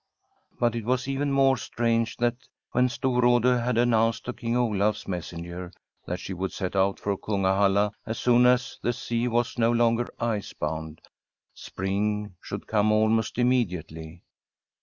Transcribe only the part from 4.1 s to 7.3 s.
to King Olafs messenger that she would set out for